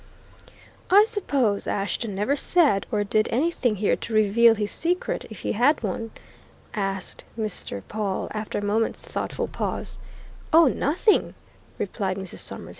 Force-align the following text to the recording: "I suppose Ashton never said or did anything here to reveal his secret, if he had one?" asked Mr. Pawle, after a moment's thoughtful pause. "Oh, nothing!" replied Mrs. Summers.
"I 0.89 1.05
suppose 1.07 1.67
Ashton 1.67 2.15
never 2.15 2.35
said 2.35 2.87
or 2.91 3.03
did 3.03 3.27
anything 3.29 3.75
here 3.75 3.95
to 3.97 4.13
reveal 4.15 4.55
his 4.55 4.71
secret, 4.71 5.25
if 5.29 5.41
he 5.41 5.51
had 5.51 5.83
one?" 5.83 6.09
asked 6.73 7.23
Mr. 7.37 7.83
Pawle, 7.87 8.27
after 8.31 8.57
a 8.57 8.63
moment's 8.65 9.05
thoughtful 9.07 9.47
pause. 9.47 9.99
"Oh, 10.51 10.65
nothing!" 10.67 11.35
replied 11.77 12.17
Mrs. 12.17 12.39
Summers. 12.39 12.69